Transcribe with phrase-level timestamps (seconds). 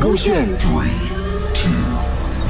[0.00, 0.88] 勾选 three
[1.54, 1.70] two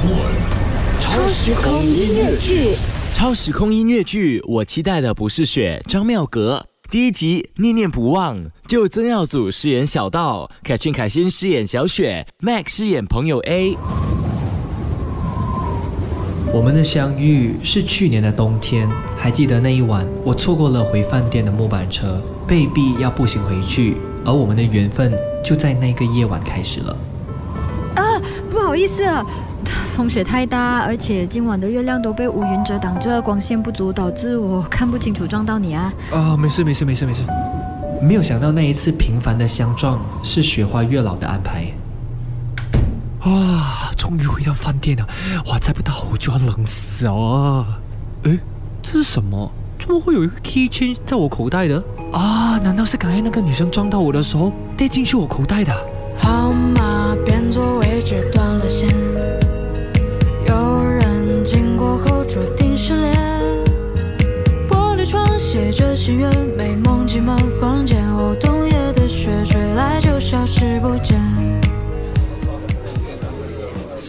[0.03, 2.75] one，超时空音乐剧。
[3.13, 6.65] 超时空音乐剧，我期待的不是雪，张妙格。
[6.89, 13.77] 第一集念念不忘，就曾耀祖饰演小道，凯俊凯欣饰演小雪，Mac 饰演朋友 A。
[16.53, 23.95] 我们的相遇是去年的冬天，还记得那一晚，我错过了回饭店的末班车，被逼要步行回去，
[24.25, 25.13] 而我们的缘分
[25.43, 26.97] 就在那个夜晚开始了。
[27.95, 28.03] 啊，
[28.49, 29.23] 不好意思啊，
[29.95, 35.93] 风雪太大，而且今晚的月亮都被乌云遮挡着，光线不足，导致我看不清楚撞到你啊。
[36.11, 37.21] 啊，没事没事没事没事。
[38.01, 41.67] 没有想到那一次频繁的相撞是雪花月老的安排。
[43.25, 45.07] 哇，终于回到饭店了！
[45.47, 47.65] 哇，再不到我就要冷死了。
[48.23, 48.39] 诶，
[48.81, 49.51] 这是什么？
[49.79, 51.83] 怎么会有一个 key chain 在我口袋的？
[52.15, 55.73] 啊，难道是刚才那个女生撞到我的时候跌进去我口袋的？
[56.17, 58.87] 号码变作位置断了线，
[60.47, 63.13] 有人经过后注定失联。
[64.69, 68.01] 玻璃窗写着情愿，美梦挤满房间。
[68.13, 71.14] 哦，冬夜的雪吹来就消失不见。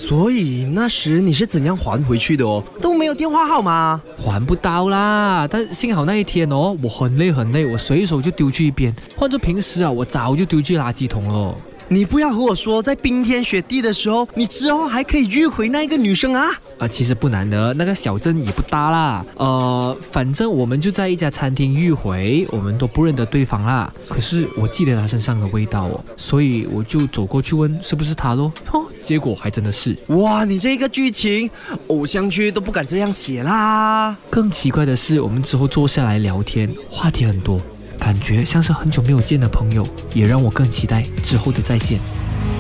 [0.07, 2.62] 所以那时你是怎样还回去的哦？
[2.81, 4.01] 都没有电话号码。
[4.17, 8.95] 还不到啦，但幸好那一天哦，我很累很累，我随手就丢去一边。
[9.17, 11.53] 换做平时啊，我早就丢去垃圾桶了。
[11.89, 16.51] 你不要和我说，在冰天雪地的时候，你之后还可以遇回那一个女生啊！
[16.79, 19.25] 啊，其实不难的，那个小镇也不大啦。
[19.37, 23.93] 呃，反正我们就在一家餐厅遇回，我们都不认得对方啦。
[24.09, 28.53] 可是我记得她身上的味道哦，所以我就走过去问是不是她咯。
[28.73, 29.97] 哦，结果还真的是。
[30.09, 31.49] 哇，你这个剧情，
[31.87, 34.17] 偶像剧都不敢这样写啦。
[34.29, 37.61] 更奇怪的是，我们之后坐下来聊天，话题很多。
[38.01, 42.01] 感觉像是很久没有见的朋友，也让我更期待之后的再见。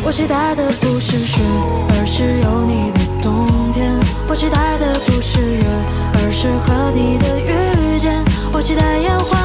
[0.04, 1.40] 我期待的不是雪，
[1.98, 3.92] 而是有你的冬天。
[4.28, 5.64] 我期待的不是月，
[6.14, 8.22] 而是和你的遇见。
[8.52, 9.35] 我期待烟花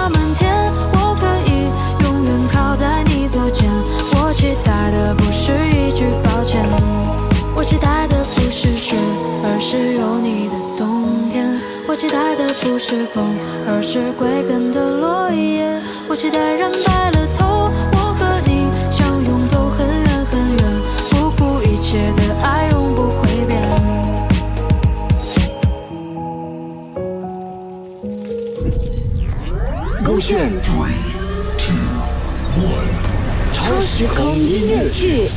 [11.91, 13.35] 我期待的不是风，
[13.67, 15.77] 而是归根的落叶。
[16.07, 23.59] 我期待染白了头，我和你相拥走很远很远，不顾一切的爱永不会变。
[30.05, 30.95] 勾选 three
[31.57, 31.75] two
[32.55, 32.87] one，
[33.51, 35.29] 超时空音乐剧。